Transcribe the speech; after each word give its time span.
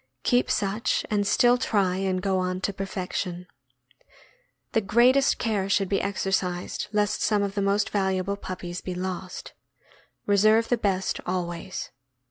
Keep 0.23 0.49
such, 0.49 1.05
and 1.11 1.27
still 1.27 1.59
try 1.59 1.97
and 1.97 2.23
go 2.23 2.39
on 2.39 2.59
to 2.61 2.73
perfection. 2.73 3.45
The 4.71 4.81
greatest 4.81 5.37
care 5.37 5.69
should 5.69 5.89
be 5.89 5.99
exer 5.99 6.31
cised 6.33 6.87
lest 6.91 7.21
some 7.21 7.43
of 7.43 7.53
the 7.53 7.61
most 7.61 7.91
valuable 7.91 8.35
puppies 8.35 8.81
be 8.81 8.95
lost. 8.95 9.53
Re 10.25 10.37
serve 10.37 10.69
the 10.69 10.77
best 10.79 11.19
always. 11.27 11.91